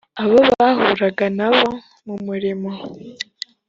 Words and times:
abo 0.23 0.37
bahuraga 0.55 1.25
na 1.39 1.47
bo 1.55 1.63
mu 2.05 2.15
murimo 2.25 2.69